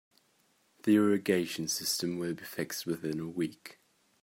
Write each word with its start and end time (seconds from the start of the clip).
The 0.81 0.95
irrigation 0.95 1.67
system 1.67 2.17
will 2.17 2.33
be 2.33 2.43
fixed 2.43 2.87
within 2.87 3.19
a 3.19 3.27
week. 3.27 3.77